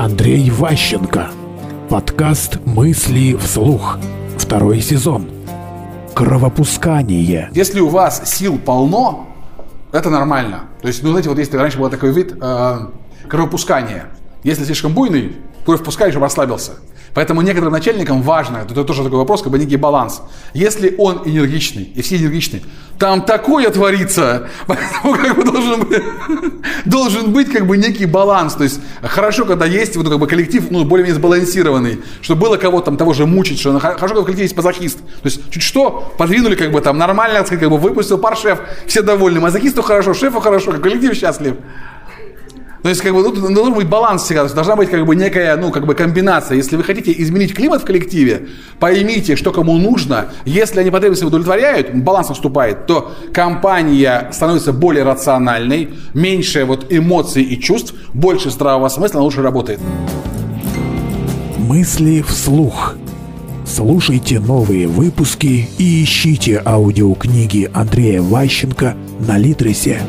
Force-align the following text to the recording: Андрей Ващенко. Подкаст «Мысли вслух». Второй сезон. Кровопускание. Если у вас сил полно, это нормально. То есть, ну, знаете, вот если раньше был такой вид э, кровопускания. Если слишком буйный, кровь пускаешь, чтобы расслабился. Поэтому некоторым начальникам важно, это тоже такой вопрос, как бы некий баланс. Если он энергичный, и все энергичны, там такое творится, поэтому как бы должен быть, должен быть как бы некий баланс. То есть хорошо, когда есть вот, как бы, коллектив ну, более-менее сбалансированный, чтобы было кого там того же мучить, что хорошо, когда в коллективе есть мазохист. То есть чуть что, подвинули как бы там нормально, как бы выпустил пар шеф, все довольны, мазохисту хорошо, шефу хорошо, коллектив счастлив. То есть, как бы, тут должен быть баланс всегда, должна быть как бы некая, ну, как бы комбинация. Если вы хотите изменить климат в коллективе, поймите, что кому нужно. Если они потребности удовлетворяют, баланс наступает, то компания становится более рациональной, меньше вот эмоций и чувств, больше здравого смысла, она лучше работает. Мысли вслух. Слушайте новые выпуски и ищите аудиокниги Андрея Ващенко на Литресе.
Андрей 0.00 0.48
Ващенко. 0.48 1.28
Подкаст 1.90 2.58
«Мысли 2.64 3.36
вслух». 3.36 3.98
Второй 4.38 4.80
сезон. 4.80 5.28
Кровопускание. 6.14 7.50
Если 7.52 7.80
у 7.80 7.88
вас 7.90 8.22
сил 8.24 8.58
полно, 8.58 9.28
это 9.92 10.08
нормально. 10.08 10.70
То 10.80 10.88
есть, 10.88 11.02
ну, 11.02 11.10
знаете, 11.10 11.28
вот 11.28 11.36
если 11.38 11.54
раньше 11.58 11.78
был 11.78 11.90
такой 11.90 12.12
вид 12.12 12.34
э, 12.40 12.78
кровопускания. 13.28 14.06
Если 14.42 14.64
слишком 14.64 14.94
буйный, 14.94 15.36
кровь 15.66 15.84
пускаешь, 15.84 16.14
чтобы 16.14 16.24
расслабился. 16.24 16.76
Поэтому 17.12 17.42
некоторым 17.42 17.74
начальникам 17.74 18.22
важно, 18.22 18.58
это 18.58 18.84
тоже 18.84 19.04
такой 19.04 19.18
вопрос, 19.18 19.42
как 19.42 19.52
бы 19.52 19.58
некий 19.58 19.76
баланс. 19.76 20.22
Если 20.54 20.94
он 20.96 21.20
энергичный, 21.26 21.82
и 21.82 22.00
все 22.00 22.16
энергичны, 22.16 22.62
там 23.00 23.22
такое 23.22 23.70
творится, 23.70 24.48
поэтому 24.66 25.14
как 25.14 25.34
бы 25.34 25.42
должен 25.42 25.80
быть, 25.80 26.02
должен 26.84 27.32
быть 27.32 27.50
как 27.50 27.66
бы 27.66 27.78
некий 27.78 28.04
баланс. 28.04 28.54
То 28.54 28.64
есть 28.64 28.78
хорошо, 29.02 29.46
когда 29.46 29.64
есть 29.64 29.96
вот, 29.96 30.08
как 30.08 30.18
бы, 30.18 30.26
коллектив 30.26 30.70
ну, 30.70 30.84
более-менее 30.84 31.18
сбалансированный, 31.18 32.02
чтобы 32.20 32.42
было 32.42 32.56
кого 32.58 32.82
там 32.82 32.98
того 32.98 33.14
же 33.14 33.24
мучить, 33.24 33.58
что 33.58 33.78
хорошо, 33.80 34.08
когда 34.08 34.20
в 34.20 34.24
коллективе 34.24 34.44
есть 34.44 34.56
мазохист. 34.56 34.98
То 34.98 35.24
есть 35.24 35.50
чуть 35.50 35.62
что, 35.62 36.12
подвинули 36.18 36.54
как 36.54 36.70
бы 36.70 36.82
там 36.82 36.98
нормально, 36.98 37.42
как 37.42 37.58
бы 37.58 37.78
выпустил 37.78 38.18
пар 38.18 38.36
шеф, 38.36 38.60
все 38.86 39.00
довольны, 39.00 39.40
мазохисту 39.40 39.80
хорошо, 39.80 40.12
шефу 40.12 40.40
хорошо, 40.40 40.72
коллектив 40.72 41.16
счастлив. 41.16 41.56
То 42.82 42.88
есть, 42.88 43.02
как 43.02 43.14
бы, 43.14 43.22
тут 43.22 43.40
должен 43.54 43.74
быть 43.74 43.88
баланс 43.88 44.22
всегда, 44.22 44.48
должна 44.48 44.76
быть 44.76 44.90
как 44.90 45.04
бы 45.04 45.14
некая, 45.14 45.56
ну, 45.56 45.70
как 45.70 45.86
бы 45.86 45.94
комбинация. 45.94 46.56
Если 46.56 46.76
вы 46.76 46.82
хотите 46.82 47.12
изменить 47.18 47.54
климат 47.54 47.82
в 47.82 47.84
коллективе, 47.84 48.48
поймите, 48.78 49.36
что 49.36 49.52
кому 49.52 49.76
нужно. 49.76 50.28
Если 50.44 50.80
они 50.80 50.90
потребности 50.90 51.24
удовлетворяют, 51.24 51.94
баланс 51.94 52.30
наступает, 52.30 52.86
то 52.86 53.12
компания 53.32 54.30
становится 54.32 54.72
более 54.72 55.04
рациональной, 55.04 55.90
меньше 56.14 56.64
вот 56.64 56.86
эмоций 56.90 57.42
и 57.42 57.60
чувств, 57.60 57.94
больше 58.14 58.50
здравого 58.50 58.88
смысла, 58.88 59.18
она 59.18 59.24
лучше 59.24 59.42
работает. 59.42 59.80
Мысли 61.58 62.22
вслух. 62.26 62.94
Слушайте 63.66 64.40
новые 64.40 64.88
выпуски 64.88 65.68
и 65.78 66.02
ищите 66.02 66.60
аудиокниги 66.64 67.70
Андрея 67.72 68.20
Ващенко 68.20 68.96
на 69.20 69.38
Литресе. 69.38 70.00